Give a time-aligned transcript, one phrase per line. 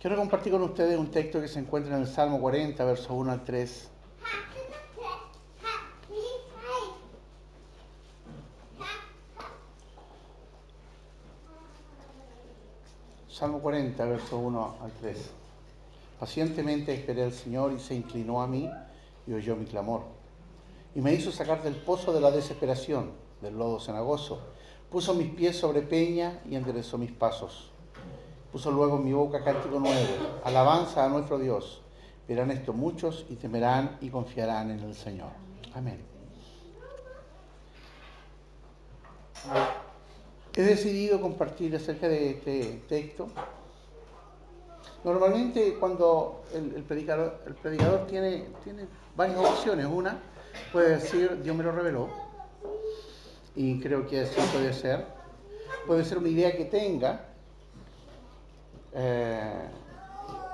[0.00, 3.32] Quiero compartir con ustedes un texto que se encuentra en el Salmo 40, versos 1
[3.32, 3.88] al 3.
[13.28, 15.30] Salmo 40, versos 1 al 3.
[16.20, 18.70] Pacientemente esperé al Señor y se inclinó a mí
[19.26, 20.02] y oyó mi clamor.
[20.94, 23.10] Y me hizo sacar del pozo de la desesperación,
[23.42, 24.38] del lodo cenagoso.
[24.92, 27.72] Puso mis pies sobre peña y enderezó mis pasos
[28.58, 31.80] Puso luego mi boca cántico nuevo, alabanza a nuestro Dios.
[32.26, 35.28] Verán esto muchos y temerán y confiarán en el Señor.
[35.76, 36.00] Amén.
[40.56, 43.28] He decidido compartir acerca de este texto.
[45.04, 49.86] Normalmente cuando el, predicador, el predicador tiene, tiene varias opciones.
[49.86, 50.18] Una
[50.72, 52.08] puede decir, Dios me lo reveló,
[53.54, 55.06] y creo que así puede ser.
[55.86, 57.27] Puede ser una idea que tenga,
[58.94, 59.68] eh,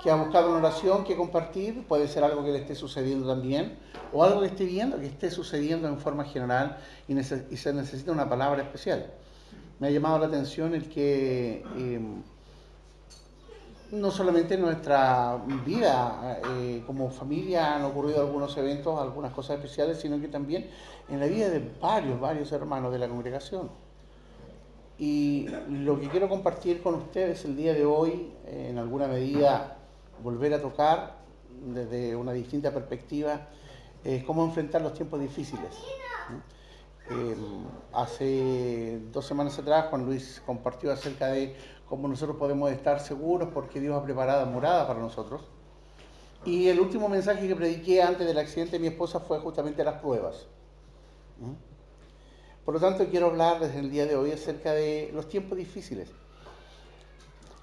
[0.03, 3.79] que ha buscado una oración que compartir, puede ser algo que le esté sucediendo también,
[4.13, 8.29] o algo que esté viendo que esté sucediendo en forma general y, se necesita una
[8.29, 9.07] palabra especial.
[9.79, 12.23] Me ha llamado la atención el que em,
[13.93, 20.01] no solamente en nuestra vida eh, como familia han ocurrido algunos eventos, algunas cosas especiales,
[20.01, 20.69] sino que también
[21.09, 23.71] en la vida de varios, varios hermanos de la congregación.
[24.99, 29.79] Y lo que quiero compartir con ustedes el día de hoy, en alguna medida,
[30.23, 31.17] volver a tocar
[31.65, 33.49] desde una distinta perspectiva,
[34.05, 35.75] es cómo enfrentar los tiempos difíciles.
[37.11, 37.37] Eh,
[37.93, 41.55] hace dos semanas atrás, Juan Luis compartió acerca de
[41.89, 45.43] cómo nosotros podemos estar seguros porque Dios ha preparado morada para nosotros.
[46.45, 50.01] Y el último mensaje que prediqué antes del accidente de mi esposa fue justamente las
[50.01, 50.47] pruebas.
[52.65, 56.09] Por lo tanto, quiero hablar desde el día de hoy acerca de los tiempos difíciles.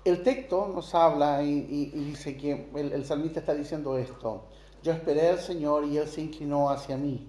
[0.05, 4.45] El texto nos habla y, dice que el, salmista está diciendo esto.
[4.84, 7.28] Yo esperé al Señor y Él se inclinó hacia mí,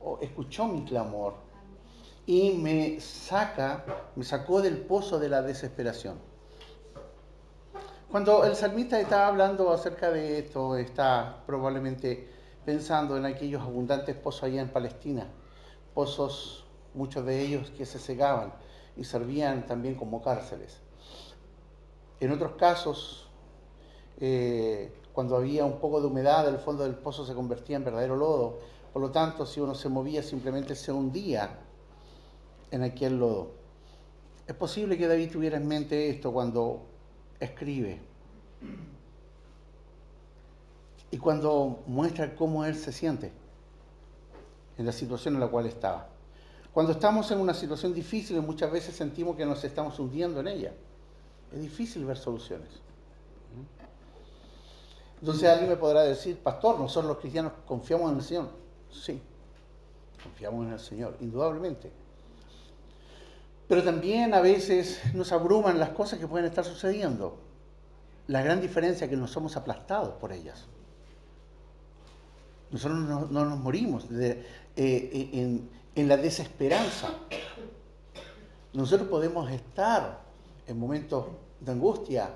[0.00, 1.34] o escuchó mi clamor
[2.26, 3.84] y me saca,
[4.16, 6.18] me sacó del pozo de la desesperación.
[8.10, 12.28] Cuando el salmista está hablando acerca de esto, está probablemente
[12.64, 15.26] pensando en aquellos abundantes pozos allá en Palestina,
[15.92, 16.63] pozos
[16.94, 18.54] muchos de ellos que se cegaban
[18.96, 20.80] y servían también como cárceles.
[22.20, 23.28] En otros casos,
[24.18, 28.16] eh, cuando había un poco de humedad, el fondo del pozo se convertía en verdadero
[28.16, 28.58] lodo.
[28.92, 31.58] Por lo tanto, si uno se movía, simplemente se hundía
[32.70, 33.50] en aquel lodo.
[34.46, 36.82] Es posible que David tuviera en mente esto cuando
[37.40, 38.00] escribe
[41.10, 43.32] y cuando muestra cómo él se siente
[44.76, 46.13] en la situación en la cual estaba.
[46.74, 50.72] Cuando estamos en una situación difícil, muchas veces sentimos que nos estamos hundiendo en ella.
[51.52, 52.68] Es difícil ver soluciones.
[55.20, 58.48] Entonces alguien me podrá decir, pastor, nosotros los cristianos confiamos en el Señor.
[58.90, 59.22] Sí,
[60.20, 61.92] confiamos en el Señor, indudablemente.
[63.68, 67.38] Pero también a veces nos abruman las cosas que pueden estar sucediendo.
[68.26, 70.66] La gran diferencia es que no somos aplastados por ellas.
[72.72, 72.98] Nosotros
[73.30, 74.44] no, nos morimos de, eh,
[74.76, 77.08] eh, en, en la desesperanza.
[78.72, 80.24] Nosotros podemos estar
[80.66, 81.26] en momentos
[81.60, 82.30] de angustia,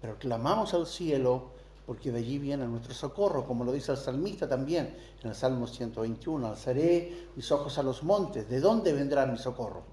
[0.00, 4.46] pero clamamos al cielo porque de allí viene nuestro socorro, como lo dice el salmista
[4.46, 9.38] también en el Salmo 121, alzaré mis ojos a los montes, ¿de dónde vendrá mi
[9.38, 9.84] socorro?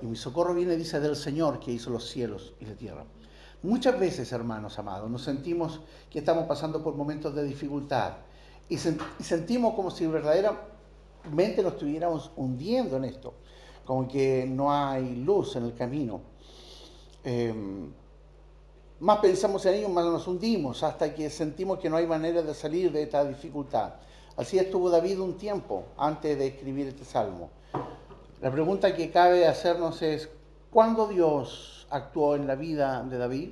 [0.00, 3.04] Y mi socorro viene, dice, del Señor que hizo los cielos y la tierra.
[3.62, 8.14] Muchas veces, hermanos amados, nos sentimos que estamos pasando por momentos de dificultad
[8.68, 10.77] y, sentimos como si verdaderamente
[11.32, 13.34] mente nos estuviéramos hundiendo en esto,
[13.84, 16.20] como que no hay luz en el camino.
[17.24, 17.92] Em,
[19.00, 22.54] más pensamos en ello, más nos hundimos, hasta que sentimos que no hay manera de
[22.54, 23.94] salir de esta dificultad.
[24.36, 27.50] Así estuvo David un tiempo antes de escribir este salmo.
[28.40, 30.28] La pregunta que cabe hacernos es,
[30.70, 33.50] ¿cuándo Dios actuó en la vida de David?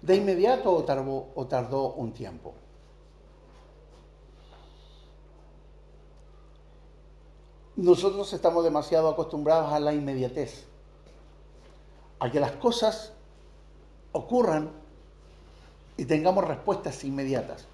[0.00, 2.54] ¿De inmediato o tardó un tiempo?
[7.80, 10.66] Nosotros estamos demasiado acostumbrados a la inmediatez,
[12.18, 13.12] a que las cosas
[14.12, 14.70] ocurran
[15.96, 17.64] y tengamos respuestas inmediatas.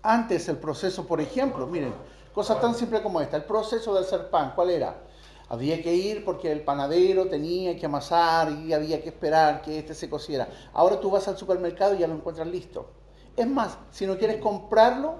[0.00, 1.92] Antes el proceso, por ejemplo, miren,
[2.32, 5.02] cosas tan simples como esta, el proceso de hacer pan, ¿cuál era?
[5.48, 9.92] Había que ir porque el panadero tenía que amasar y había que esperar que este
[9.92, 10.48] se cociera.
[10.72, 12.90] Ahora tú vas al supermercado y ya lo encuentras listo.
[13.36, 15.16] Es más, si no quieres comprarlo,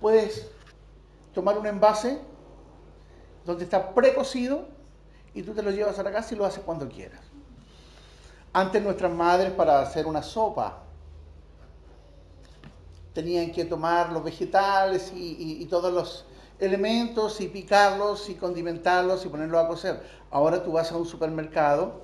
[0.00, 0.50] puedes
[1.36, 2.18] tomar un envase
[3.44, 4.64] donde está precocido
[5.34, 7.20] y tú te lo llevas a la casa y lo haces cuando quieras.
[8.54, 10.78] Antes nuestras madres para hacer una sopa
[13.12, 16.24] tenían que tomar los vegetales y, todos los
[16.58, 20.02] elementos y picarlos y condimentarlos y ponerlos a cocer.
[20.30, 22.00] Ahora tú vas a un supermercado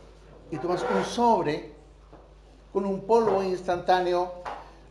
[0.51, 1.73] y tomas un sobre
[2.71, 4.43] con un polvo instantáneo,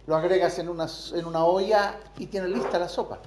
[0.08, 3.20] lo agregas en una, en una olla y tienes lista la sopa.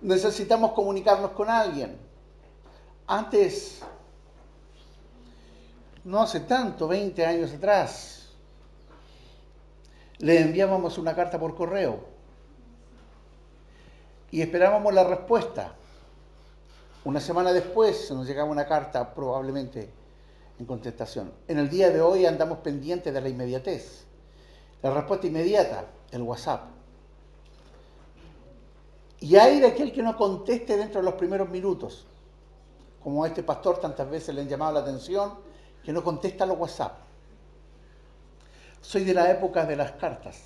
[0.00, 1.96] Necesitamos comunicarnos con alguien.
[3.06, 3.80] Antes,
[6.04, 8.28] no hace tanto, 20 años atrás,
[10.18, 12.00] le enviábamos una carta por correo
[14.30, 15.74] y esperábamos la respuesta.
[17.04, 19.90] Una semana después nos llegaba una carta probablemente
[20.58, 21.32] en contestación.
[21.48, 24.04] En el día de hoy andamos pendientes de la inmediatez.
[24.82, 26.73] La respuesta inmediata, el WhatsApp.
[29.24, 32.04] Y hay de aquel que no conteste dentro de los primeros minutos,
[33.02, 35.32] como a este pastor tantas veces le han llamado la atención,
[35.82, 36.98] que no contesta los WhatsApp.
[38.82, 40.42] Soy de la época de las cartas.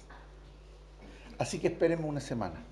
[1.40, 2.62] Así que esperemos una semana.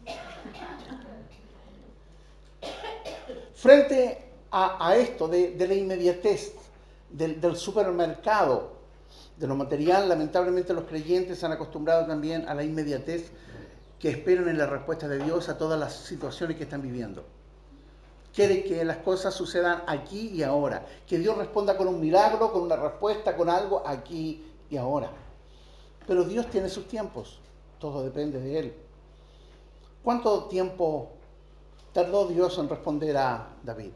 [3.57, 6.53] Frente a, esto de, la inmediatez
[7.11, 8.77] del, supermercado,
[9.37, 13.33] de lo material, lamentablemente los creyentes se han acostumbrado también a la inmediatez
[13.99, 17.25] que esperan en la respuesta de Dios a todas las situaciones que están viviendo.
[18.35, 22.63] Quiere que las cosas sucedan aquí y ahora, que Dios responda con un milagro, con
[22.63, 25.11] una respuesta, con algo aquí y ahora.
[26.07, 27.41] Pero Dios tiene sus tiempos,
[27.79, 28.75] todo depende de Él.
[30.03, 31.13] ¿Cuánto tiempo
[31.93, 33.93] tardó Dios en responder a David?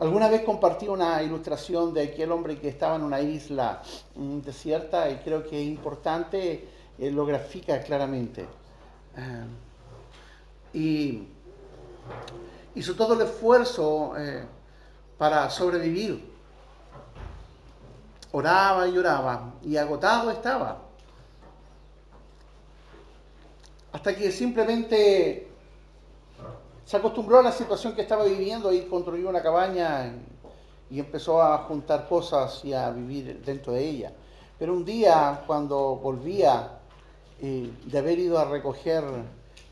[0.00, 3.82] Alguna vez compartí una ilustración de aquel hombre que estaba en una isla
[4.16, 6.68] mm, desierta y creo que es importante,
[6.98, 8.46] eh, lo grafica claramente.
[9.16, 9.44] Eh,
[10.72, 11.28] y
[12.74, 14.44] hizo todo el esfuerzo eh,
[15.18, 16.30] para sobrevivir
[18.32, 20.82] Oraba y oraba y agotado estaba.
[23.92, 25.49] Hasta que simplemente
[26.90, 30.12] se acostumbró a la situación que estaba viviendo y construyó una cabaña
[30.90, 34.12] y empezó a juntar cosas y a vivir dentro de ella.
[34.58, 36.80] Pero un día, cuando volvía
[37.40, 39.04] eh, de haber ido a recoger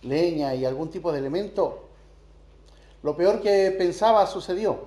[0.02, 1.88] leña y algún tipo de elemento,
[3.02, 4.78] lo peor que pensaba sucedió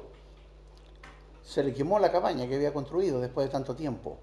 [1.44, 4.20] se le quemó la cabaña que había construido después de tanto tiempo.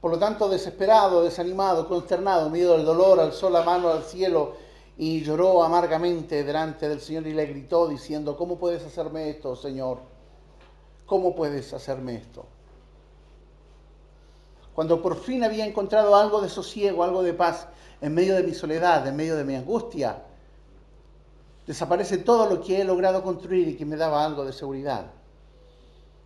[0.00, 4.65] Por lo tanto, desesperado, desanimado, consternado, miedo al dolor, alzó la mano al cielo
[4.98, 9.98] y lloró amargamente delante del Señor y le gritó diciendo, ¿cómo puedes hacerme esto, Señor?
[11.04, 12.46] ¿Cómo puedes hacerme esto?
[14.74, 17.68] Cuando por fin había encontrado algo de sosiego, algo de paz,
[18.00, 20.22] en medio de mi soledad, en medio de mi angustia,
[21.66, 25.10] desaparece todo lo que he logrado construir y que me daba algo de seguridad.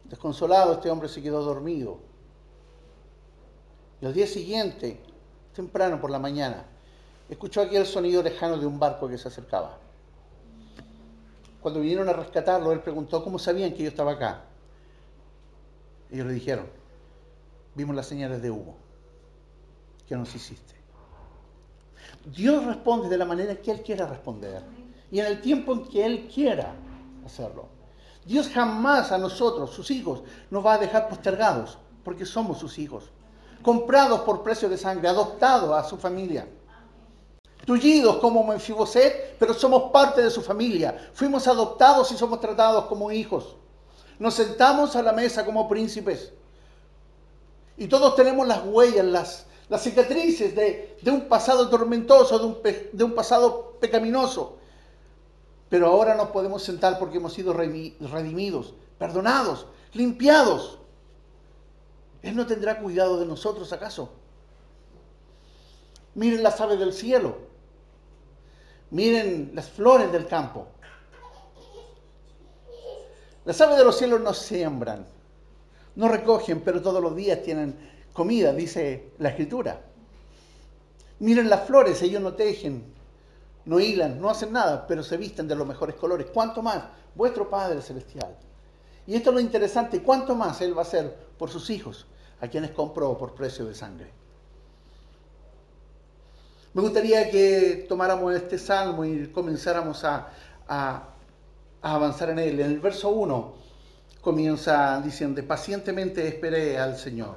[0.05, 1.99] Desconsolado, este hombre se quedó dormido.
[4.01, 5.01] Y al día siguiente,
[5.55, 6.67] temprano por la mañana,
[7.31, 9.79] escuchó aquel sonido lejano de un barco que se acercaba.
[11.61, 14.43] Cuando vinieron a rescatarlo, él preguntó cómo sabían que yo estaba acá.
[16.11, 16.67] Ellos le dijeron,
[17.75, 18.77] vimos las señales de humo
[20.09, 20.75] que nos hiciste.
[22.25, 24.63] Dios responde de la manera que Él quiera responder
[25.11, 26.75] y en el tiempo en que Él quiera
[27.25, 27.69] hacerlo.
[28.25, 33.11] Dios jamás a nosotros, sus hijos, nos va a dejar postergados, porque somos sus hijos,
[33.63, 36.47] comprados por precio de sangre, adoptados a su familia.
[37.65, 41.11] Tullidos como Menfiboset, pero somos parte de su familia.
[41.13, 43.57] Fuimos adoptados y somos tratados como hijos.
[44.19, 46.33] Nos sentamos a la mesa como príncipes.
[47.77, 52.59] Y todos tenemos las huellas, las, las cicatrices de, un pasado tormentoso, de un,
[52.93, 54.59] de un pasado pecaminoso.
[55.69, 60.79] Pero ahora nos podemos sentar porque hemos sido redimidos, perdonados, limpiados.
[62.23, 64.11] ¿Él no tendrá cuidado de nosotros acaso?
[66.15, 67.50] Miren las aves del cielo.
[68.91, 70.67] Miren las flores del campo.
[73.45, 75.07] Las aves de los cielos no siembran,
[75.95, 77.75] no recogen, pero todos los días tienen
[78.13, 79.81] comida, dice la escritura.
[81.21, 82.85] Miren las flores, ellos no tejen,
[83.65, 86.27] no hilan, no hacen nada, pero se visten de los mejores colores.
[86.33, 86.83] ¿Cuánto más?
[87.15, 88.37] Vuestro Padre Celestial.
[89.07, 92.07] Y esto es lo interesante, ¿cuánto más Él va a hacer por sus hijos,
[92.41, 94.20] a quienes compró por precio de sangre?
[96.73, 100.29] Me gustaría que tomáramos este salmo y comenzáramos a,
[101.83, 102.61] avanzar en él.
[102.61, 103.55] En el verso 1
[104.21, 107.35] comienza diciendo, pacientemente esperé al Señor.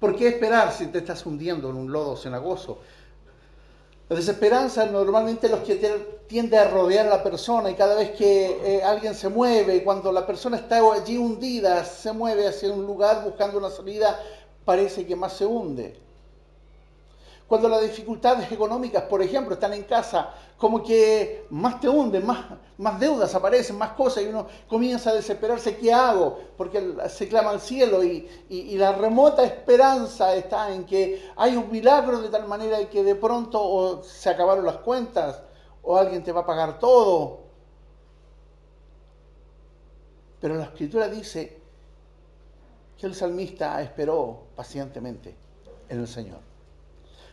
[0.00, 2.78] ¿Por qué esperar si te estás hundiendo en un lodo cenagoso?
[4.08, 5.76] La desesperanza normalmente los que
[6.26, 10.10] tiende a rodear a la persona y cada vez que eh, alguien se mueve, cuando
[10.10, 14.18] la persona está allí hundida, se mueve hacia un lugar buscando una salida,
[14.64, 16.07] parece que más se hunde.
[17.48, 23.00] Cuando las dificultades económicas, por ejemplo, están en casa, como que más te hunden, más,
[23.00, 26.38] deudas aparecen, más cosas, y uno comienza a desesperarse, ¿qué hago?
[26.58, 28.28] Porque se clama al cielo y,
[28.76, 34.02] la remota esperanza está en que hay un milagro de tal manera que de pronto
[34.04, 35.40] se acabaron las cuentas,
[35.82, 37.40] o alguien te va a pagar todo.
[40.38, 41.58] Pero la escritura dice
[42.98, 45.34] que el salmista esperó pacientemente
[45.88, 46.47] en el Señor.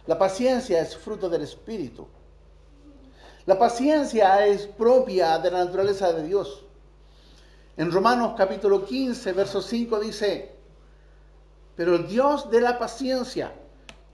[0.08, 2.08] La paciencia es fruto del Espíritu.
[3.46, 6.64] La paciencia es propia de la naturaleza de Dios.
[7.78, 10.56] En Romanos capítulo 15, verso 5 dice,
[11.76, 13.54] pero el Dios de la paciencia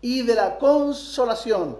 [0.01, 1.77] y de la consolación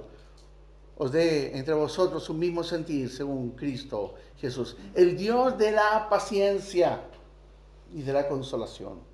[0.98, 4.77] os dé entre vosotros un mismo sentir según Cristo Jesús.
[4.94, 7.01] El Dios de la paciencia
[7.91, 9.11] y de la consolación.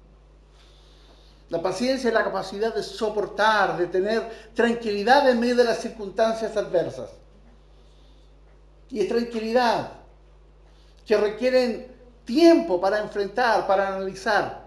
[1.50, 6.58] La paciencia es la capacidad de soportar, de tener tranquilidad en medio de las circunstancias
[6.58, 7.10] adversas.
[8.90, 9.92] Y es tranquilidad
[11.06, 14.66] que requieren tiempo para enfrentar, para analizar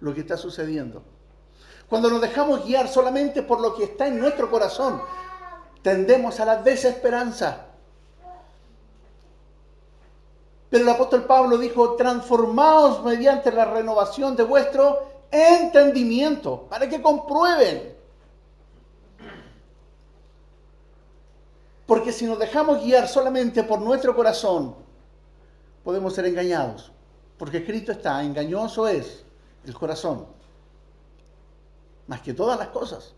[0.00, 1.02] lo que está sucediendo.
[1.88, 5.02] Cuando nos dejamos guiar solamente por lo que está en nuestro corazón,
[5.82, 7.66] tendemos a la desesperanza.
[10.72, 17.94] Pero el apóstol Pablo dijo, transformaos mediante la renovación de vuestro entendimiento, para que comprueben.
[21.84, 24.74] Porque si nos dejamos guiar solamente por nuestro corazón,
[25.84, 26.90] podemos ser engañados.
[27.36, 29.26] Porque escrito está, engañoso es
[29.66, 30.26] el corazón,
[32.06, 33.12] más que todas las cosas.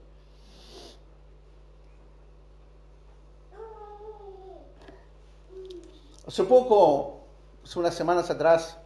[6.26, 7.13] Hace poco
[7.64, 8.76] hace unas semanas atrás,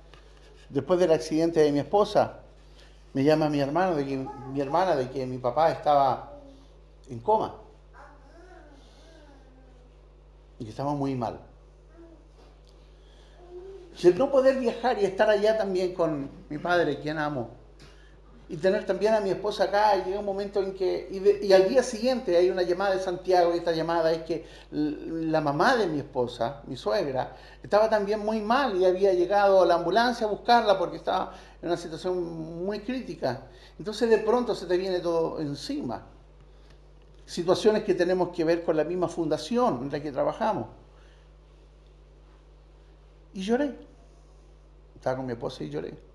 [0.69, 2.41] después del accidente de mi esposa,
[3.13, 6.33] me llama mi hermano de que, mi hermana de que mi papá estaba
[7.09, 7.55] en coma
[10.59, 11.41] y que estaba muy mal.
[14.01, 17.51] Y el no poder viajar y estar allá también con mi padre, quien amo,
[18.51, 21.09] y tener también a mi esposa acá, y llega un momento en que,
[21.43, 25.43] y, al día siguiente hay una llamada de Santiago, y esta llamada es que la
[25.43, 29.75] mamá de mi esposa, mi suegra, estaba también muy mal y había llegado a la
[29.75, 33.43] ambulancia a buscarla porque estaba en una situación muy crítica.
[33.79, 36.07] Entonces de pronto se te viene todo encima.
[37.27, 40.69] Situaciones que tenemos que ver con la misma fundación en la que trabajamos.
[43.35, 43.77] Y lloré.
[44.95, 46.08] Estaba con mi esposa y lloré.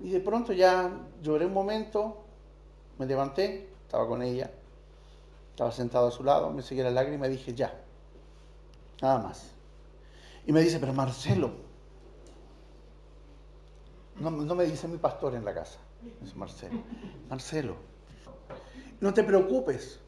[0.00, 0.90] Y de pronto ya
[1.22, 2.24] lloré un momento,
[2.98, 4.50] me levanté, estaba con ella,
[5.50, 7.72] estaba sentado a su lado, me seguí la lágrima y dije, ya,
[9.02, 9.50] nada más.
[10.46, 11.50] Y me dice, pero Marcelo,
[14.18, 15.78] no, me dice mi pastor en la casa,
[16.20, 16.80] dice Marcelo,
[17.28, 17.76] Marcelo,
[19.00, 20.00] no te preocupes,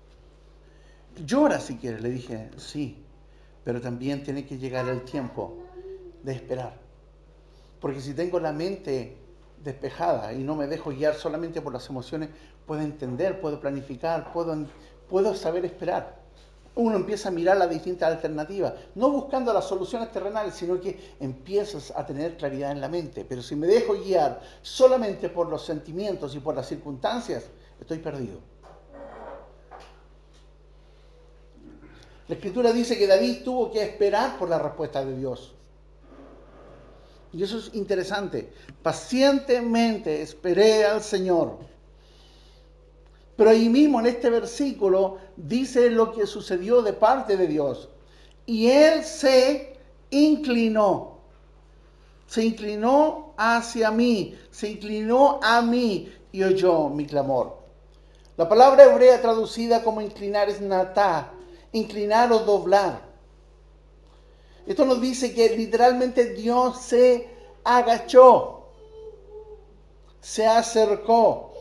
[1.25, 3.05] llora si quieres, le dije, sí,
[3.63, 5.59] pero también tiene que llegar el tiempo
[6.23, 6.81] de esperar.
[7.81, 9.22] Porque si tengo la mente
[9.63, 12.31] despejada y no me dejo guiar solamente por las emociones,
[12.67, 14.57] puedo entender, puedo planificar, puedo,
[15.09, 16.23] puedo saber esperar.
[16.75, 21.93] Uno empieza a mirar las distintas alternativas, no buscando las soluciones terrenales, sino que empiezas
[21.95, 23.27] a tener claridad en la mente.
[23.29, 27.45] Pero si me dejo guiar solamente por los sentimientos y por las circunstancias,
[27.79, 28.39] estoy perdido.
[32.29, 35.53] La escritura dice que David tuvo que esperar por la respuesta de Dios.
[37.33, 38.53] Y eso es interesante.
[38.83, 41.59] Pacientemente esperé al Señor.
[43.37, 47.89] Pero ahí mismo en este versículo dice lo que sucedió de parte de Dios.
[48.45, 49.79] Y Él se
[50.11, 51.19] inclinó.
[52.27, 54.39] Se inclinó hacia mí.
[54.51, 57.59] Se inclinó a mí y oyó mi clamor.
[58.37, 61.33] La palabra hebrea traducida como inclinar es natá.
[61.73, 63.12] Inclinar o doblar.
[64.67, 67.29] Esto nos dice que literalmente Dios se
[67.65, 68.69] agachó,
[70.21, 71.53] se acercó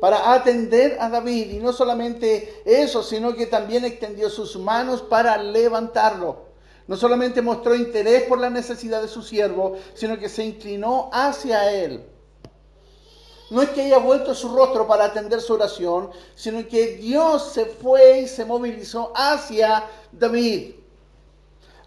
[0.00, 1.50] para atender a David.
[1.52, 6.48] Y no solamente eso, sino que también extendió sus manos para levantarlo.
[6.86, 11.70] No solamente mostró interés por la necesidad de su siervo, sino que se inclinó hacia
[11.72, 12.04] él.
[13.50, 17.64] No es que haya vuelto su rostro para atender su oración, sino que Dios se
[17.64, 20.77] fue y se movilizó hacia David.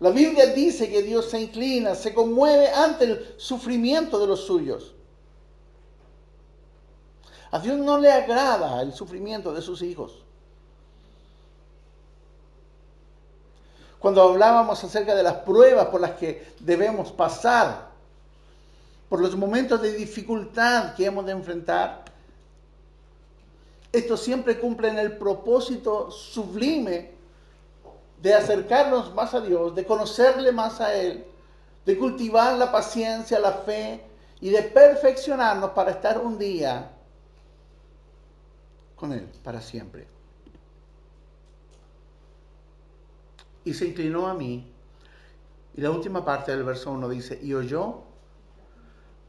[0.01, 4.95] La Biblia dice que Dios se inclina, se conmueve ante el sufrimiento de los suyos.
[7.51, 10.23] A Dios no le agrada el sufrimiento de sus hijos.
[13.99, 17.91] Cuando hablábamos acerca de las pruebas por las que debemos pasar,
[19.07, 22.05] por los momentos de dificultad que hemos de enfrentar,
[23.91, 27.20] esto siempre cumple en el propósito sublime
[28.21, 31.25] de acercarnos más a Dios, de conocerle más a Él,
[31.85, 34.03] de cultivar la paciencia, la fe
[34.39, 36.91] y de perfeccionarnos para estar un día
[38.95, 40.07] con Él para siempre.
[43.63, 44.71] Y se inclinó a mí.
[45.73, 48.03] Y la última parte del verso 1 dice, y oyó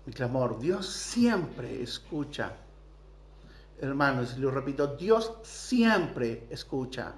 [0.05, 0.59] mi clamor.
[0.59, 2.57] Dios siempre escucha.
[3.81, 7.15] Hermanos, lo repito, Dios siempre escucha.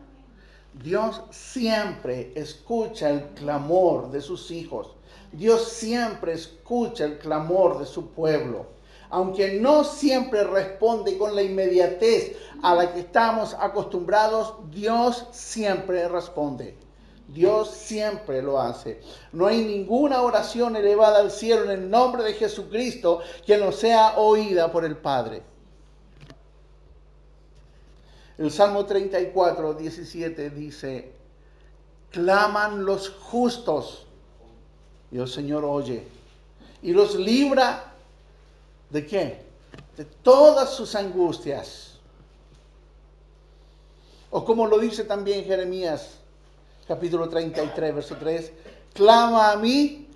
[0.83, 4.88] Dios siempre escucha el clamor de sus hijos.
[5.33, 8.66] Dios siempre escucha el clamor de su pueblo.
[9.09, 16.76] Aunque no siempre responde con la inmediatez a la que estamos acostumbrados, Dios siempre responde.
[17.28, 19.00] Dios siempre lo hace.
[19.33, 24.19] No hay ninguna oración elevada al cielo en el nombre de Jesucristo que no sea
[24.19, 25.53] oída por el Padre.
[28.36, 31.12] El Salmo 34, 17 dice,
[32.10, 34.06] claman los justos
[35.12, 36.04] y el Señor oye
[36.82, 37.94] y los libra
[38.90, 39.44] de qué?
[39.96, 41.98] De todas sus angustias.
[44.30, 46.18] O como lo dice también Jeremías
[46.86, 48.52] capítulo 33, verso 3,
[48.92, 50.08] clama a mí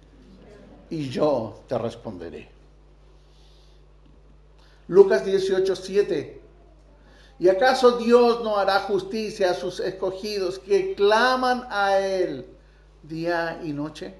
[0.90, 2.48] y yo te responderé.
[4.88, 6.40] Lucas 18, 7.
[7.38, 12.46] ¿Y acaso Dios no hará justicia a sus escogidos que claman a Él
[13.02, 14.14] día y noche?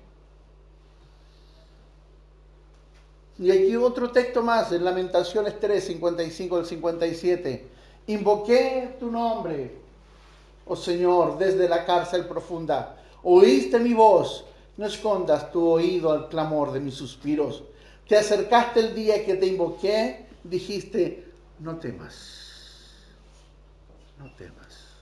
[3.38, 7.68] Y aquí otro texto más, en Lamentaciones 3, 55 al 57.
[8.06, 9.88] Invoqué tu nombre
[10.68, 12.96] oh Señor, desde la cárcel profunda.
[13.22, 14.44] Oíste mi voz,
[14.76, 17.64] no escondas tu oído al clamor de mis suspiros.
[18.06, 21.24] Te acercaste el día que te invoqué, dijiste,
[21.58, 22.47] no temas,
[24.18, 24.98] no temas.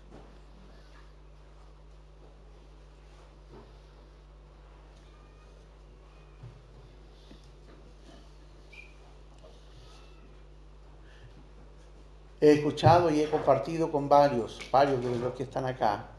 [12.40, 16.10] he escuchado y he compartido con varios, varios de los que están acá.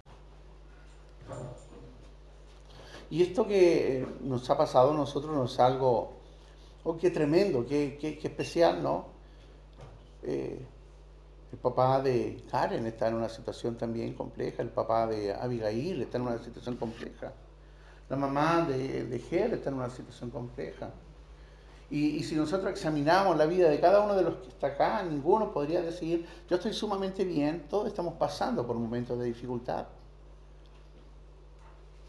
[3.09, 6.13] Y esto que nos ha pasado a nosotros no es algo,
[6.83, 9.05] oh, qué tremendo, qué, qué, especial, ¿no?
[10.23, 10.65] Eh,
[11.51, 16.17] el papá de Karen está en una situación también compleja, el papá de Abigail está
[16.17, 17.33] en una situación compleja,
[18.09, 20.91] la mamá de, de Ger está en una situación compleja.
[21.89, 25.53] Y, si nosotros examinamos la vida de cada uno de los que está acá, ninguno
[25.53, 29.85] podría decir, yo estoy sumamente bien, todos estamos pasando por momentos de dificultad.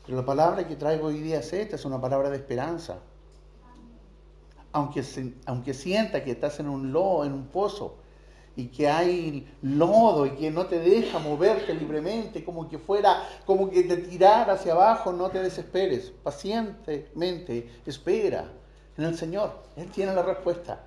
[0.05, 2.99] Pero la palabra que traigo hoy día es esta, es una palabra de esperanza.
[4.73, 5.05] Aunque,
[5.47, 7.99] aunque sienta que estás en un lodo, en un pozo,
[8.59, 13.71] y que hay lodo y que no te deja moverte libremente, como que fuera, como
[13.71, 18.51] que te tirar hacia abajo, no te desesperes, pacientemente espera
[18.97, 19.53] en el Señor.
[19.77, 20.81] Él tiene la respuesta.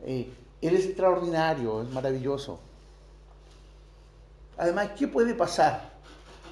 [0.00, 0.32] Eh,
[0.62, 2.58] él es extraordinario, es maravilloso.
[4.56, 5.90] Además, ¿qué puede pasar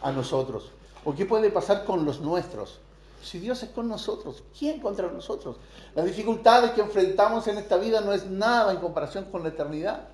[0.03, 0.71] a nosotros?
[1.03, 2.79] ¿O qué puede pasar con los nuestros?
[3.23, 5.57] Si Dios es con nosotros, ¿quién contra nosotros?
[5.95, 10.09] Las dificultades que enfrentamos en esta vida no es nada en comparación con la eternidad.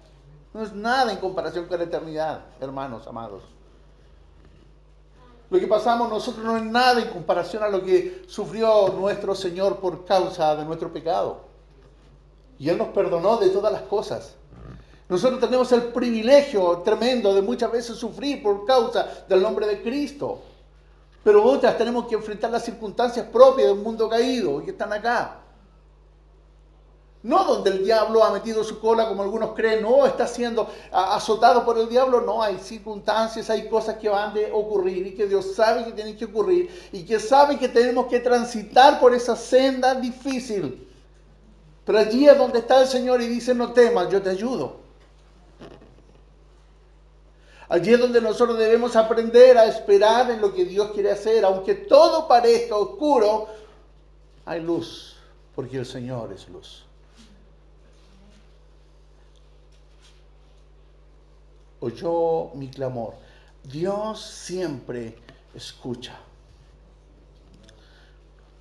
[0.53, 3.42] No es nada en comparación con la eternidad, hermanos amados.
[5.51, 9.79] Lo que pasamos nosotros no es nada en comparación a lo que sufrió nuestro Señor
[9.79, 11.40] por causa de nuestro pecado.
[12.59, 14.35] Y Él nos perdonó de todas las cosas.
[15.09, 20.42] Nosotros tenemos el privilegio tremendo de muchas veces sufrir por causa del nombre de Cristo.
[21.24, 24.92] Pero otras tenemos que enfrentar las circunstancias propias de un mundo caído y que están
[24.92, 25.40] acá.
[27.22, 31.64] No donde el diablo ha metido su cola como algunos creen, no está siendo azotado
[31.64, 35.54] por el diablo, no, hay circunstancias, hay cosas que van a ocurrir y que Dios
[35.57, 39.96] sabe que tienen que ocurrir y que sabe que tenemos que transitar por esa senda
[39.96, 40.88] difícil.
[41.85, 44.88] Pero allí es donde está el Señor y dice, no temas, yo te ayudo.
[47.68, 51.74] Allí es donde nosotros debemos aprender a esperar en lo que Dios quiere hacer, aunque
[51.74, 53.48] todo parezca oscuro,
[54.46, 55.16] hay luz,
[55.54, 56.88] porque el Señor es luz.
[61.81, 63.14] oyó mi clamor.
[63.64, 65.16] Dios siempre
[65.54, 66.18] escucha.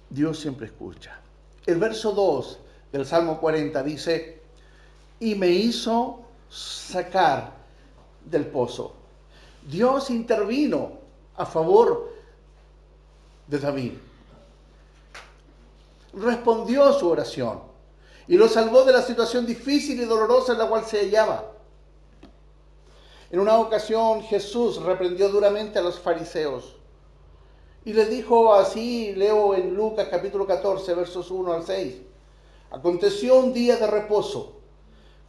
[0.10, 1.20] Dios siempre escucha.
[1.66, 2.60] El verso 2
[2.92, 4.42] del Salmo 40 dice,
[5.20, 7.57] y me hizo sacar
[8.30, 8.94] del pozo.
[9.70, 10.92] Dios intervino
[11.36, 12.14] a favor
[13.48, 13.94] de David.
[16.14, 17.62] Respondió su oración
[18.28, 21.52] y lo salvó de la situación difícil y dolorosa en la cual se hallaba.
[23.30, 26.76] En una ocasión Jesús reprendió duramente a los fariseos
[27.84, 31.96] y les dijo así, leo en Lucas capítulo 14, versos 1 al 6.
[32.72, 34.57] Aconteció un día de reposo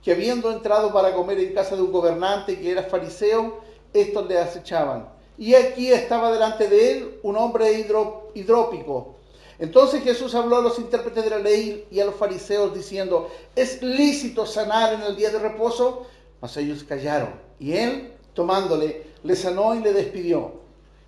[0.03, 3.61] que habiendo entrado para comer en casa de un gobernante que era fariseo,
[3.93, 5.09] estos le acechaban.
[5.37, 7.87] Y aquí estaba delante de él un hombre
[8.35, 9.17] hidrópico.
[9.59, 13.83] Entonces Jesús habló a los intérpretes de la ley y a los fariseos diciendo, ¿es
[13.83, 16.07] lícito sanar en el día de reposo?
[16.41, 17.31] Mas ellos callaron.
[17.59, 20.53] Y él, tomándole, le sanó y le despidió.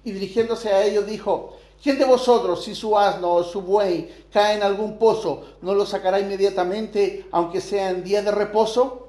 [0.05, 4.57] Y dirigiéndose a ellos dijo, ¿quién de vosotros, si su asno o su buey cae
[4.57, 9.09] en algún pozo, no lo sacará inmediatamente, aunque sea en día de reposo?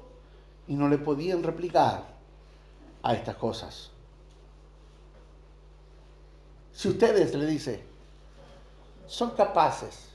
[0.68, 2.04] Y no le podían replicar
[3.02, 3.90] a estas cosas.
[6.72, 7.82] Si ustedes, le dice,
[9.06, 10.08] son capaces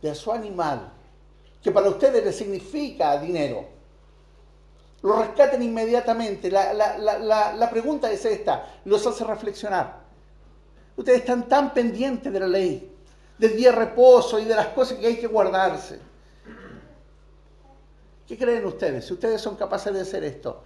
[0.00, 0.92] de a su animal,
[1.62, 3.66] que para ustedes le significa dinero,
[5.02, 6.50] lo rescaten inmediatamente.
[6.50, 10.07] La, la, pregunta es esta, los hace reflexionar.
[10.98, 12.92] Ustedes están tan pendientes de la ley,
[13.38, 16.00] del día de reposo y de las cosas que hay que guardarse.
[18.26, 19.06] ¿Qué creen ustedes?
[19.06, 20.60] Si ustedes son capaces de hacer esto,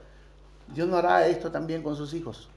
[0.69, 2.49] Dios no hará esto también con sus hijos.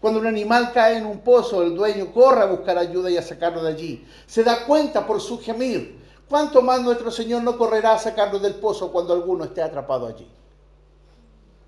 [0.00, 3.22] Cuando un animal cae en un pozo, el dueño corre a buscar ayuda y a
[3.22, 4.06] sacarlo de allí.
[4.28, 6.00] Se da cuenta por su gemir.
[6.28, 10.30] ¿Cuánto más nuestro Señor no correrá a sacarlo del pozo cuando alguno esté atrapado allí?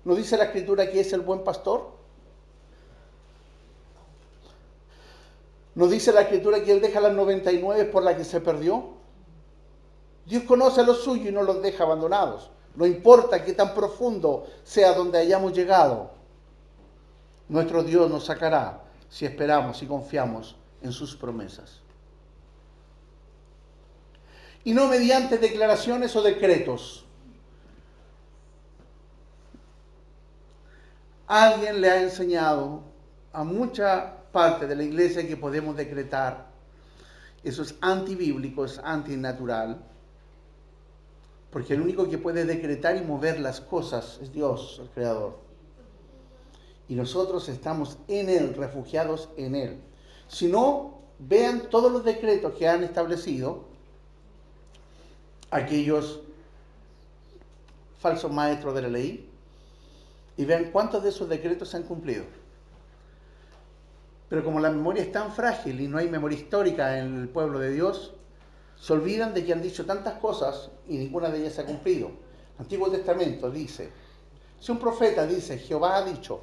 [0.05, 1.98] ¿No dice la escritura que es el buen pastor?
[5.75, 8.97] ¿No dice la escritura que Él deja las 99 por la que se perdió?
[10.25, 12.51] Dios conoce a los suyos y no los deja abandonados.
[12.75, 16.11] No importa qué tan profundo sea donde hayamos llegado.
[17.47, 21.79] Nuestro Dios nos sacará si esperamos y confiamos en sus promesas.
[24.63, 27.05] Y no mediante declaraciones o decretos.
[31.25, 32.81] Alguien le ha enseñado
[33.33, 36.49] a mucha parte de la iglesia que podemos decretar.
[37.43, 39.81] Eso es antibíblico, es antinatural.
[41.51, 45.39] Porque el único que puede decretar y mover las cosas es Dios, el Creador.
[46.87, 49.79] Y nosotros estamos en Él, refugiados en Él.
[50.27, 53.65] Si no, vean todos los decretos que han establecido
[55.51, 56.21] aquellos
[57.99, 59.29] falsos maestros de la ley
[60.37, 62.23] y vean cuántos de esos decretos se han cumplido.
[64.29, 67.59] Pero como la memoria es tan frágil y no hay memoria histórica en el pueblo
[67.59, 68.13] de Dios,
[68.75, 72.07] se olvidan de que han dicho tantas cosas y ninguna de ellas se ha cumplido.
[72.07, 73.89] El Antiguo Testamento dice,
[74.59, 76.41] si un profeta dice, Jehová ha dicho,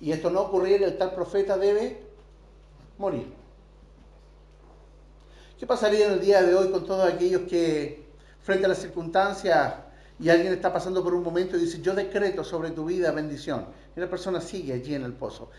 [0.00, 2.02] y esto no ocurriera, el tal profeta debe
[2.98, 3.32] morir.
[5.58, 8.06] ¿Qué pasaría en el día de hoy con todos aquellos que,
[8.42, 9.74] frente a las circunstancias,
[10.20, 13.66] y alguien está pasando por un momento y dice, yo decreto sobre tu vida bendición,
[13.96, 15.50] y la persona sigue allí en el pozo?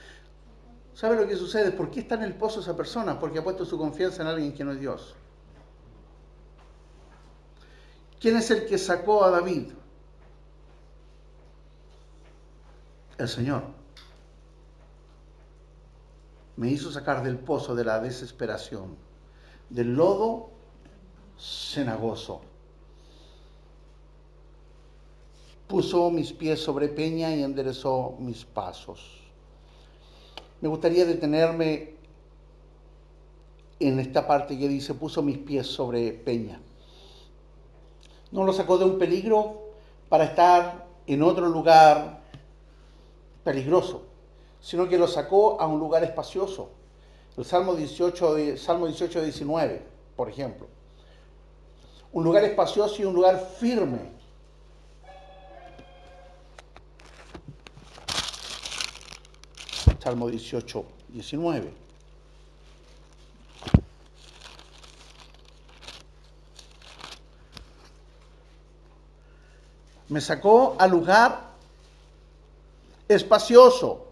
[0.96, 1.72] ¿Sabe lo que sucede?
[1.72, 3.20] ¿Por qué está en el pozo esa persona?
[3.20, 5.14] Porque ha puesto su confianza en alguien que no es Dios.
[8.18, 9.74] ¿Quién es el que sacó a David?
[13.18, 13.64] El Señor.
[16.56, 18.96] Me hizo sacar del pozo de la desesperación,
[19.70, 20.50] del lodo
[21.38, 22.40] cenagoso.
[25.68, 29.25] Puso mis pies sobre peña y enderezó mis pasos.
[30.62, 31.96] Me gustaría detenerme
[33.80, 36.60] en esta parte que dice, puso mis pies sobre peña
[38.36, 39.62] no lo sacó de un peligro
[40.10, 42.20] para estar en otro lugar
[43.46, 44.04] peligroso,
[44.60, 46.70] sino que lo sacó a un lugar espacioso.
[47.38, 49.82] El Salmo 18, Salmo 18 19,
[50.18, 50.68] por ejemplo.
[52.12, 54.15] Un lugar espacioso y un lugar firme.
[60.06, 61.74] Salmo 18, 19.
[70.10, 71.54] Me sacó al lugar
[73.08, 74.06] espacioso.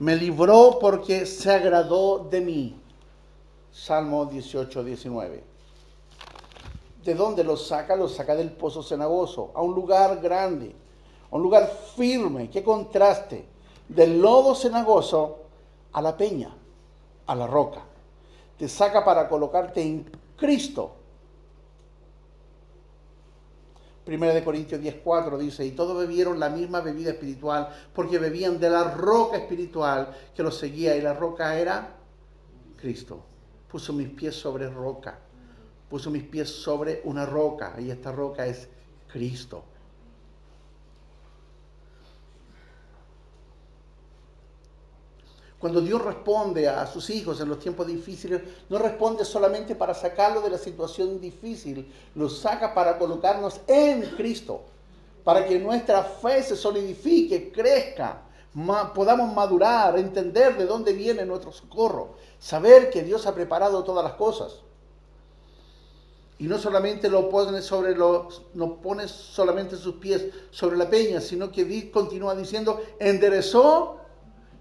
[0.00, 2.80] Me libró porque se agradó de mí.
[3.70, 5.44] Salmo 18, 19.
[7.04, 7.94] ¿De dónde los saca?
[7.94, 10.74] Los saca del pozo cenagoso, a un lugar grande,
[11.30, 12.50] a un lugar firme.
[12.50, 13.59] Qué contraste.
[13.90, 15.38] Del lodo cenagoso
[15.92, 16.54] a la peña,
[17.26, 17.82] a la roca.
[18.56, 21.00] Te saca para colocarte en Cristo
[24.10, 28.68] Primera de Corintios 10:4 dice, y todos bebieron la misma bebida espiritual, porque bebían de
[28.68, 31.96] la roca espiritual que los seguía, y la roca era
[32.76, 33.20] Cristo.
[33.70, 35.18] Puso mis pies sobre roca,
[35.88, 38.68] puso mis pies sobre una roca, y esta roca es
[39.06, 39.62] Cristo.
[45.60, 50.40] Cuando Dios responde a sus hijos en los tiempos difíciles, no responde solamente para sacarlo
[50.40, 54.62] de la situación difícil, lo saca para colocarnos en Cristo,
[55.22, 58.22] para que nuestra fe se solidifique, crezca,
[58.94, 64.14] podamos madurar, entender de dónde viene nuestro socorro, saber que Dios ha preparado todas las
[64.14, 64.62] cosas.
[66.38, 71.20] Y no solamente lo pone sobre los, no pone solamente sus pies sobre la peña,
[71.20, 73.99] sino que continúa diciendo, enderezó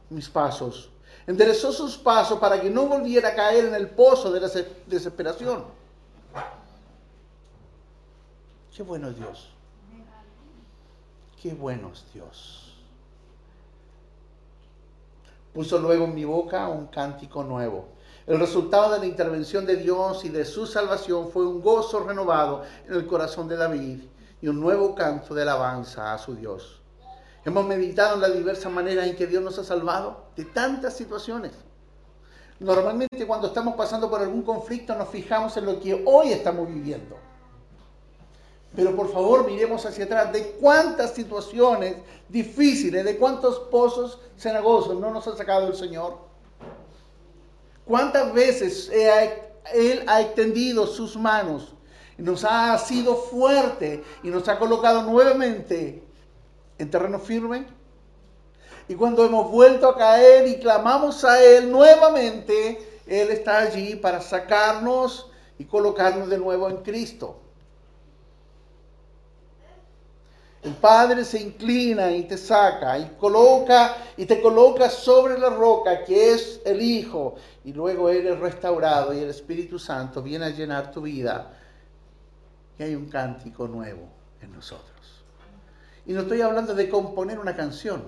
[0.10, 0.90] mis pasos.
[1.28, 4.50] Enderezó sus pasos para que no volviera a caer en el pozo de la
[4.88, 5.64] desesperación.
[8.76, 9.50] Qué bueno es Dios.
[11.42, 12.74] Qué bueno es Dios.
[15.54, 17.90] Puso luego en mi boca un cántico nuevo.
[18.26, 22.64] El resultado de la intervención de Dios y de su salvación fue un gozo renovado
[22.88, 24.02] en el corazón de David
[24.42, 26.79] y un nuevo canto de alabanza a su Dios.
[27.50, 31.52] Hemos meditado en las diversas maneras en que Dios nos ha salvado de tantas situaciones.
[32.60, 37.18] Normalmente cuando estamos pasando por algún conflicto nos fijamos en lo que hoy estamos viviendo.
[38.76, 41.96] Pero por favor miremos hacia atrás de cuántas situaciones
[42.28, 46.20] difíciles, de cuántos pozos cenagosos no nos ha sacado el Señor.
[47.84, 48.92] ¿Cuántas veces
[49.74, 51.74] Él ha extendido sus manos
[52.20, 56.09] nos ha sido fuerte y nos ha colocado nuevamente
[56.80, 57.68] en terreno firme.
[58.88, 64.20] Y cuando hemos vuelto a caer y clamamos a Él nuevamente, Él está allí para
[64.20, 67.40] sacarnos y colocarnos de nuevo en Cristo.
[70.62, 76.04] El Padre se inclina y te saca y coloca y te coloca sobre la roca
[76.04, 80.92] que es el Hijo y luego eres restaurado y el Espíritu Santo viene a llenar
[80.92, 81.54] tu vida
[82.78, 84.10] y hay un cántico nuevo
[84.42, 84.99] en nosotros.
[86.06, 88.04] Y no estoy hablando de componer una canción.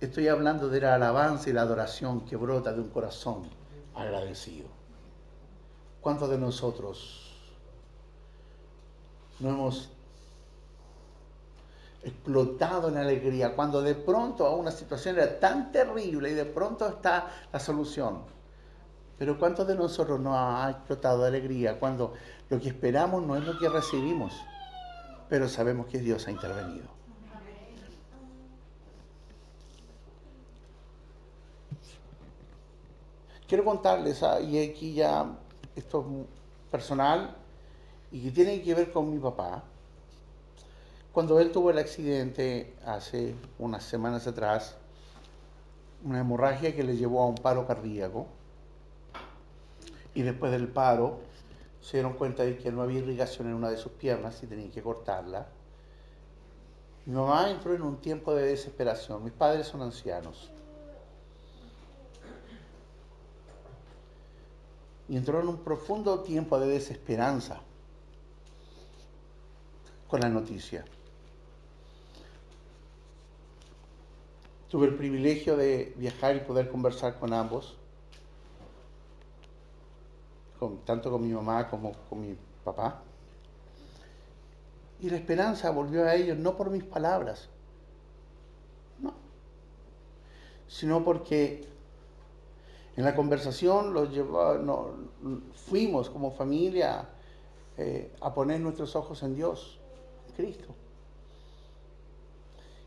[0.00, 3.42] Estoy hablando de la alabanza y la adoración que brota de un corazón
[3.94, 4.68] agradecido.
[6.00, 7.34] ¿Cuántos de nosotros
[9.38, 9.90] no hemos
[12.02, 17.30] explotado en alegría cuando de pronto una situación era tan terrible y de pronto está
[17.52, 18.22] la solución?
[19.18, 22.14] Pero ¿cuántos de nosotros no ha explotado de alegría cuando
[22.48, 24.32] lo que esperamos no es lo que recibimos?
[25.30, 26.88] Pero sabemos que Dios ha intervenido.
[33.46, 35.26] Quiero contarles, ah, y aquí ya
[35.76, 37.36] esto es personal
[38.10, 39.62] y que tiene que ver con mi papá.
[41.12, 44.76] Cuando él tuvo el accidente hace unas semanas atrás,
[46.04, 48.26] una hemorragia que le llevó a un paro cardíaco,
[50.14, 51.20] y después del paro
[51.80, 54.70] se dieron cuenta de que no había irrigación en una de sus piernas y tenían
[54.70, 55.48] que cortarla.
[57.06, 59.24] Mi mamá entró en un tiempo de desesperación.
[59.24, 60.50] Mis padres son ancianos.
[65.08, 67.60] Y entró en un profundo tiempo de desesperanza
[70.06, 70.84] con la noticia.
[74.68, 77.79] Tuve el privilegio de viajar y poder conversar con ambos
[80.84, 83.02] tanto con mi mamá como con mi papá.
[85.00, 87.48] Y la esperanza volvió a ellos no por mis palabras,
[88.98, 89.14] no,
[90.68, 91.66] sino porque
[92.96, 94.94] en la conversación los llevó,
[95.54, 97.08] fuimos como familia
[97.78, 99.78] eh, a poner nuestros ojos en Dios,
[100.28, 100.74] en Cristo.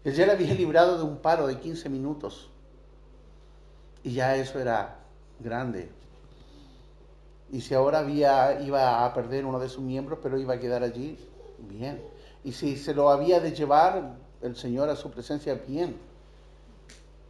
[0.03, 2.49] Él ya le había librado de un paro de 15 minutos
[4.03, 4.99] y ya eso era
[5.39, 6.02] grande
[7.53, 10.81] y si ahora había, iba a perder uno de sus miembros, pero iba a quedar
[10.81, 11.19] allí,
[11.59, 12.01] bien.
[12.43, 15.95] Y si se lo había de llevar el Señor a su presencia, bien.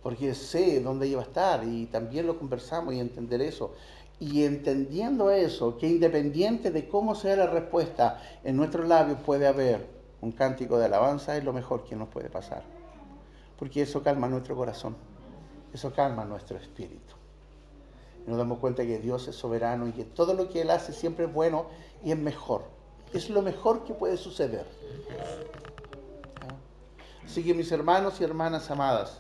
[0.02, 3.74] Porque sé dónde iba a estar y también lo conversamos y entender eso.
[4.18, 9.86] Y entendiendo eso, que independiente de cómo sea la respuesta, en nuestros labios puede haber
[10.22, 12.64] un cántico de alabanza, es lo mejor que nos puede pasar.
[13.60, 14.96] Porque eso calma nuestro corazón,
[15.74, 17.23] eso calma nuestro espíritu
[18.26, 21.26] nos damos cuenta que Dios es soberano y que todo lo que Él hace siempre
[21.26, 21.68] es bueno
[22.04, 22.64] y es mejor.
[23.14, 24.66] Es lo mejor que puede suceder.
[27.26, 29.18] Así que mis hermanos y hermanas amadas,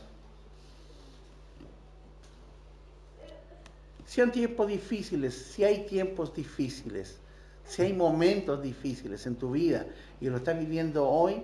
[4.06, 7.18] si hay tiempos difíciles, si hay tiempos difíciles,
[7.66, 9.86] si hay momentos difíciles en tu vida
[10.22, 11.44] y lo estás viviendo hoy,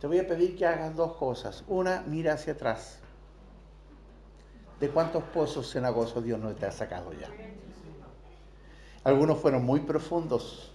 [0.00, 1.64] te voy a pedir que hagas dos cosas.
[1.68, 2.98] Una, mira hacia atrás.
[4.80, 7.28] ¿De cuántos pozos cenagosos Dios nos te ha sacado ya?
[9.04, 10.70] Algunos fueron muy profundos,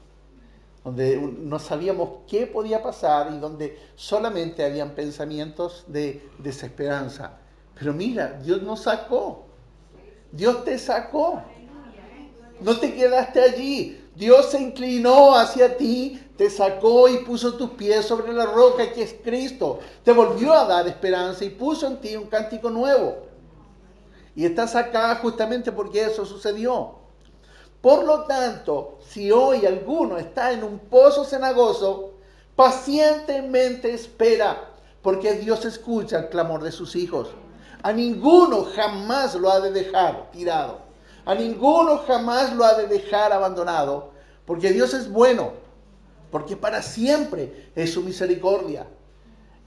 [0.84, 7.38] donde no sabíamos qué podía pasar y donde solamente habían pensamientos de desesperanza.
[7.78, 9.46] Pero mira, Dios nos sacó.
[10.32, 11.44] Dios te sacó.
[12.62, 14.02] No te quedaste allí.
[14.16, 19.04] Dios se inclinó hacia ti, te sacó y puso tus pies sobre la roca que
[19.04, 19.80] es Cristo.
[20.04, 23.31] Te volvió a dar esperanza y puso en ti un cántico nuevo.
[24.36, 26.96] Y estás acá justamente porque eso sucedió.
[27.82, 32.14] Por lo tanto, si hoy alguno está en un pozo cenagoso,
[32.56, 34.70] pacientemente espera,
[35.02, 37.30] porque Dios escucha el clamor de sus hijos.
[37.82, 40.80] A ninguno jamás lo ha de dejar tirado.
[41.26, 44.12] A ninguno jamás lo ha de dejar abandonado,
[44.46, 45.54] porque Dios es bueno,
[46.30, 48.88] porque para siempre es su misericordia.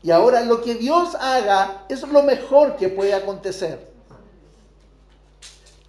[0.03, 3.94] Y ahora lo que Dios haga es lo mejor que puede acontecer.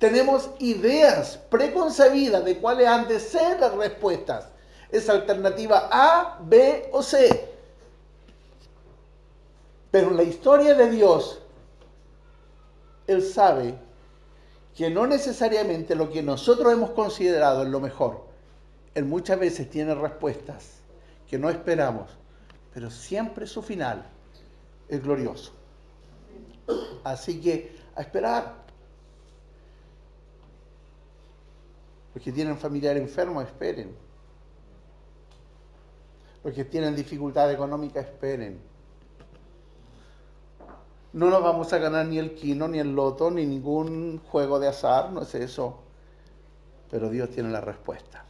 [0.05, 4.49] Tenemos ideas preconcebidas de cuáles han de ser las respuestas.
[4.91, 7.49] Es alternativa A, B o C.
[9.89, 11.41] Pero en la historia de Dios,
[13.07, 13.73] Él sabe
[14.75, 18.27] que no necesariamente lo que nosotros hemos considerado es lo mejor.
[18.93, 20.81] Él muchas veces tiene respuestas
[21.27, 22.11] que no esperamos,
[22.75, 24.05] pero siempre su final
[24.87, 25.51] es glorioso.
[27.03, 28.64] Así que a esperar.
[32.15, 33.93] Los que tienen familiar enfermo, esperen.
[36.45, 38.57] Los que tienen dificultad económica, esperen.
[41.11, 44.69] No nos vamos a ganar ni el quino, ni el loto, ni ningún juego de
[44.69, 45.79] azar, no es eso.
[46.89, 48.23] Pero Dios tiene la respuesta.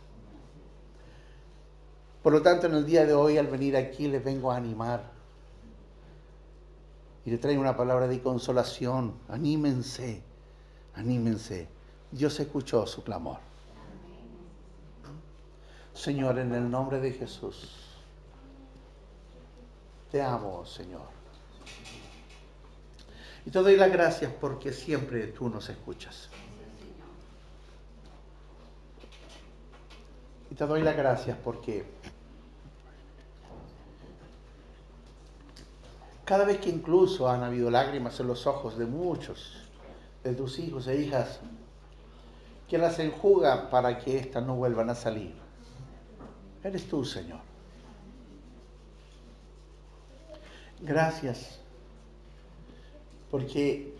[2.23, 5.11] Por lo tanto, en el día de hoy, al venir aquí, les vengo a animar.
[7.23, 9.13] Y les traigo una palabra de consolación.
[9.27, 10.23] Anímense,
[10.95, 11.67] anímense.
[12.11, 13.45] Dios escuchó su clamor.
[15.95, 17.69] Señor, en el nombre de Jesús,
[20.12, 21.08] te amo, Señor.
[23.45, 26.29] Y te doy las gracias porque siempre tú nos escuchas.
[30.51, 31.86] Y te doy las gracias porque
[36.25, 39.69] cada vez que incluso han habido lágrimas en los ojos de muchos
[40.25, 41.39] de tus hijos e hijas,
[42.67, 45.44] que las enjuga para que éstas no vuelvan a salir
[46.65, 47.41] Eres tú, Señor.
[50.82, 51.60] Gracias,
[53.30, 53.95] porque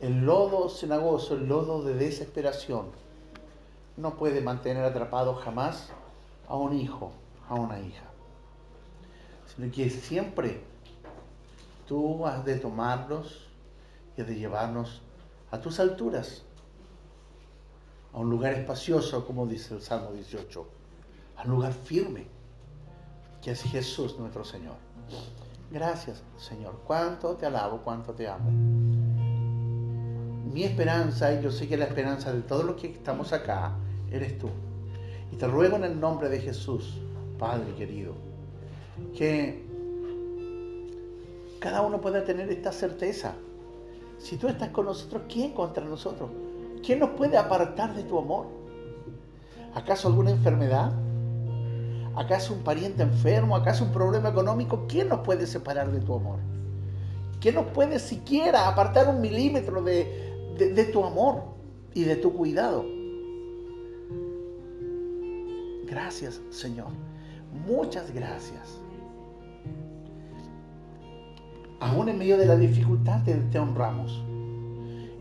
[0.00, 2.86] el lodo cenagoso, el lodo de desesperación,
[3.96, 5.90] no puede mantener atrapado jamás
[6.48, 7.12] a un hijo,
[7.48, 8.06] a una hija,
[9.54, 10.64] sino que siempre
[11.86, 13.46] tú has de tomarlos
[14.16, 15.00] y de llevarnos
[15.52, 16.42] a tus alturas,
[18.12, 20.79] a un lugar espacioso, como dice el Salmo 18
[21.40, 22.26] al lugar firme,
[23.42, 24.76] que es Jesús nuestro Señor.
[25.70, 26.80] Gracias, Señor.
[26.86, 28.50] Cuánto te alabo, cuánto te amo.
[30.52, 33.72] Mi esperanza, y yo sé que la esperanza de todos los que estamos acá,
[34.10, 34.50] eres tú.
[35.32, 36.98] Y te ruego en el nombre de Jesús,
[37.38, 38.12] Padre querido,
[39.16, 39.64] que
[41.58, 43.34] cada uno pueda tener esta certeza.
[44.18, 46.28] Si tú estás con nosotros, ¿quién contra nosotros?
[46.84, 48.48] ¿Quién nos puede apartar de tu amor?
[49.74, 50.92] ¿Acaso alguna enfermedad?
[52.20, 53.56] ¿Acaso un pariente enfermo?
[53.56, 54.84] ¿Acaso un problema económico?
[54.86, 56.38] ¿Quién nos puede separar de tu amor?
[57.40, 61.44] ¿Quién nos puede siquiera apartar un milímetro de, tu amor
[61.94, 62.84] y de tu cuidado?
[65.86, 66.88] Gracias, Señor.
[67.66, 68.78] Muchas gracias.
[71.80, 74.22] Aún en medio de la dificultad te, honramos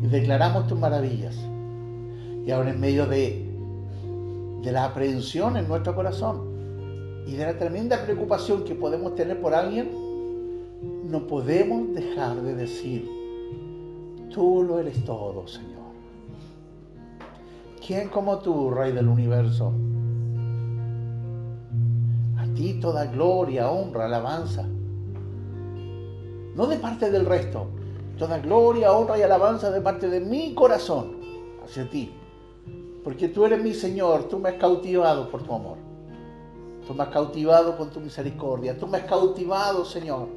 [0.04, 1.38] y declaramos tus maravillas.
[2.46, 3.50] Y ahora en medio de,
[4.62, 6.49] de la aprehensión en nuestro corazón,
[7.30, 9.92] y de la tremenda preocupación que podemos tener por alguien,
[11.06, 13.08] no podemos dejar de decir,
[14.34, 15.78] tú lo eres todo, Señor.
[17.86, 19.72] ¿Quién como tú, Rey del universo?
[22.36, 24.68] A ti toda gloria, honra, alabanza.
[26.56, 27.68] No de parte del resto,
[28.18, 31.18] toda gloria, honra y alabanza de parte de mi corazón
[31.64, 32.12] hacia ti.
[33.04, 35.79] Porque tú eres mi Señor, tú me has cautivado por tu amor.
[36.90, 38.76] Tú me has cautivado con tu misericordia.
[38.76, 40.28] Tú me has cautivado, Señor,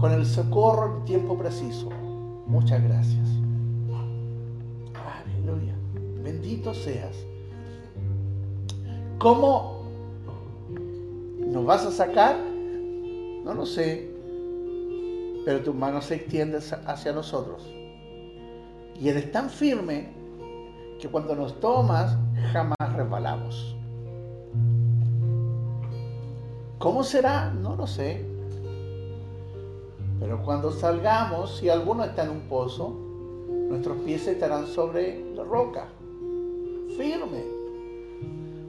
[0.00, 1.90] con el socorro en tiempo preciso.
[2.46, 3.28] Muchas gracias.
[4.94, 5.74] Aleluya.
[6.24, 7.14] Bendito seas.
[9.18, 9.82] ¿Cómo
[11.46, 12.38] ¿Nos vas a sacar?
[13.44, 14.10] No lo sé,
[15.44, 17.62] pero tu mano se extiende hacia nosotros.
[18.98, 20.14] Y eres tan firme
[20.98, 22.16] que cuando nos tomas
[22.54, 23.76] jamás resbalamos.
[26.82, 27.48] ¿Cómo será?
[27.52, 28.26] No lo sé.
[30.18, 32.98] Pero cuando salgamos, si alguno está en un pozo,
[33.68, 35.86] nuestros pies estarán sobre la roca,
[36.96, 37.44] firme,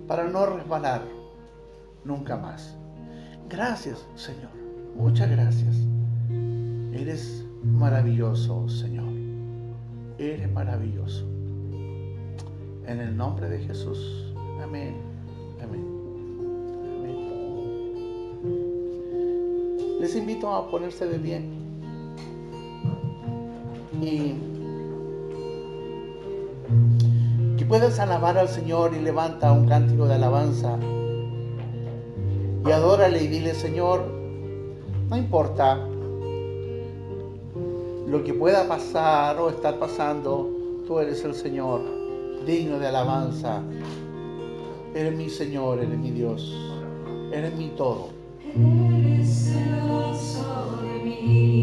[0.07, 1.01] para no resbalar
[2.03, 2.75] nunca más.
[3.49, 4.51] Gracias, Señor.
[4.95, 5.75] Muchas gracias.
[6.93, 9.11] Eres maravilloso, Señor.
[10.19, 11.25] Eres maravilloso.
[12.85, 14.31] En el nombre de Jesús.
[14.61, 15.12] Amén.
[20.03, 21.45] Les invito a ponerse de bien.
[24.01, 24.33] Y
[27.57, 30.77] que puedas alabar al Señor y levanta un cántico de alabanza.
[32.65, 34.03] Y adórale y dile, Señor,
[35.09, 35.77] no importa
[38.05, 40.49] lo que pueda pasar o estar pasando,
[40.85, 41.79] tú eres el Señor,
[42.45, 43.61] digno de alabanza.
[44.93, 46.53] Eres mi Señor, eres mi Dios,
[47.31, 48.09] eres mi todo.
[51.25, 51.62] Eres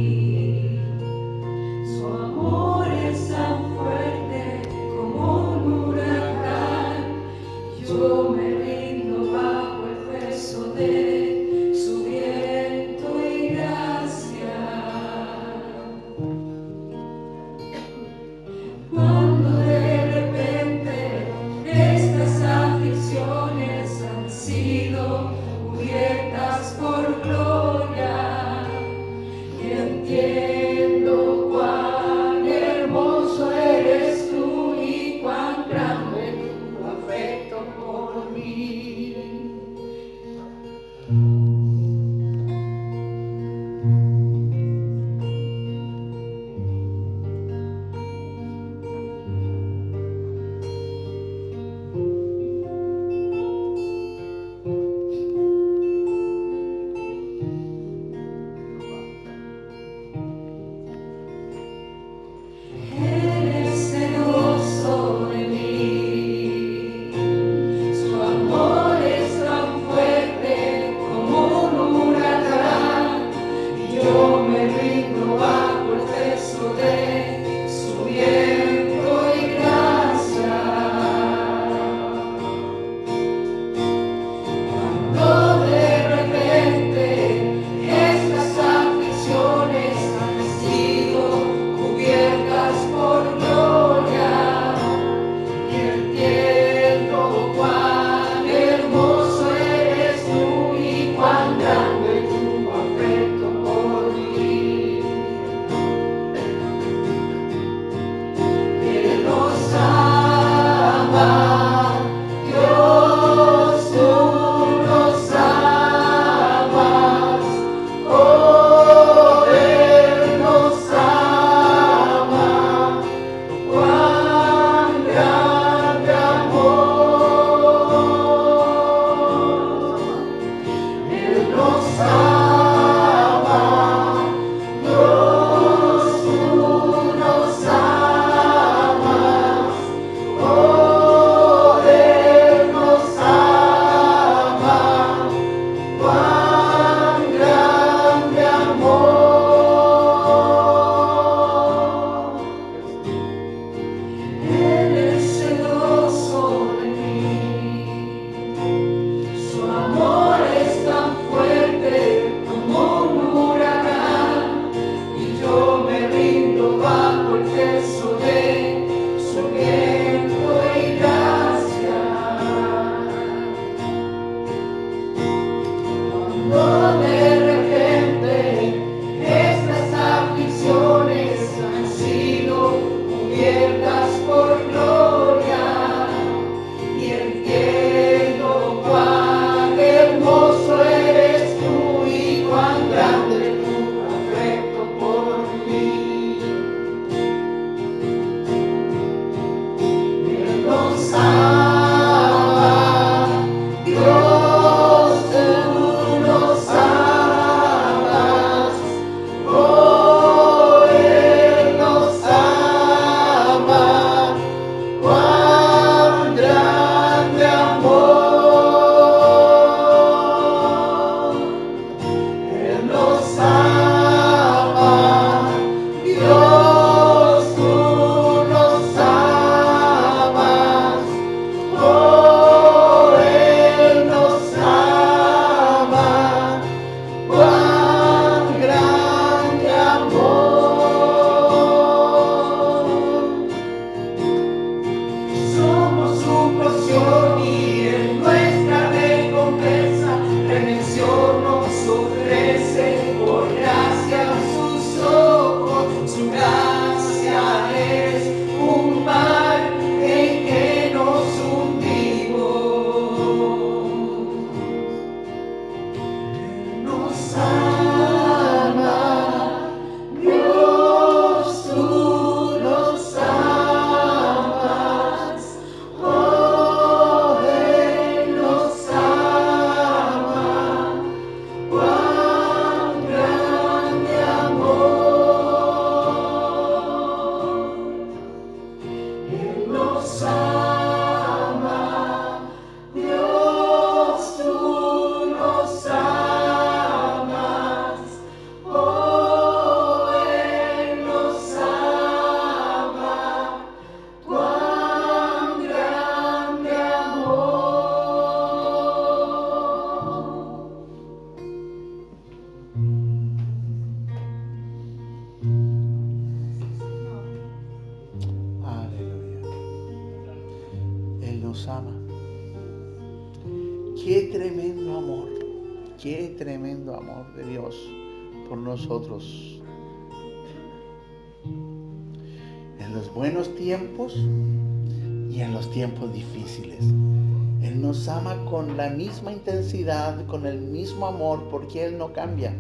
[338.51, 342.53] con la misma intensidad, con el mismo amor, porque Él no cambia.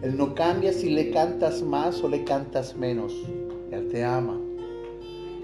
[0.00, 3.12] Él no cambia si le cantas más o le cantas menos.
[3.72, 4.38] Él te ama.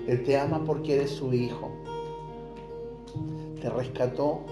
[0.06, 1.72] Él te ama porque eres su hijo.
[3.60, 4.42] Te rescató.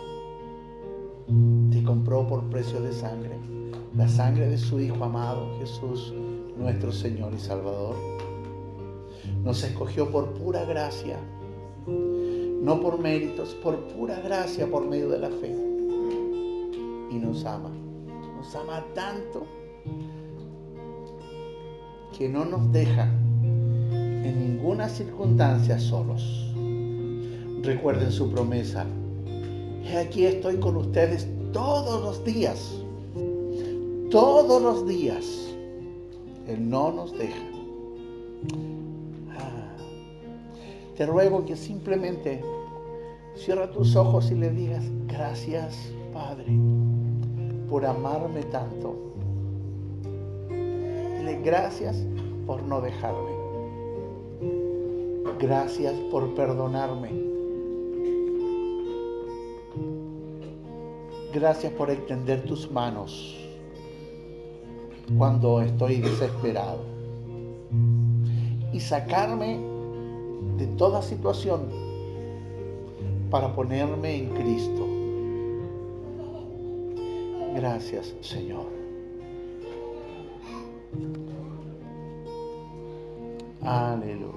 [1.71, 3.39] Te compró por precio de sangre.
[3.97, 6.13] La sangre de su Hijo amado, Jesús,
[6.57, 7.95] nuestro Señor y Salvador.
[9.45, 11.19] Nos escogió por pura gracia.
[12.61, 15.57] No por méritos, por pura gracia por medio de la fe.
[17.11, 17.71] Y nos ama.
[18.37, 19.47] Nos ama tanto
[22.17, 23.05] que no nos deja
[23.93, 26.53] en ninguna circunstancia solos.
[27.63, 28.85] Recuerden su promesa.
[29.85, 32.75] He aquí estoy con ustedes todos los días.
[34.11, 35.49] Todos los días.
[36.47, 37.43] Él no nos deja.
[41.01, 42.45] Te ruego que simplemente
[43.35, 46.45] cierra tus ojos y le digas, gracias Padre
[47.71, 49.15] por amarme tanto.
[50.51, 52.05] Dile gracias
[52.47, 53.31] por no dejarme.
[55.39, 57.09] Gracias por perdonarme.
[61.33, 63.39] Gracias por extender tus manos
[65.17, 66.85] cuando estoy desesperado.
[68.75, 69.70] Y sacarme
[70.57, 71.69] de toda situación
[73.31, 74.87] para ponerme en Cristo.
[77.55, 78.67] Gracias, Señor.
[83.63, 84.31] Aleluya.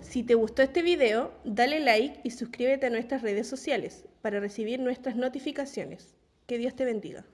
[0.00, 4.78] Si te gustó este video, dale like y suscríbete a nuestras redes sociales para recibir
[4.78, 6.14] nuestras notificaciones.
[6.46, 7.24] Que Dios te bendiga.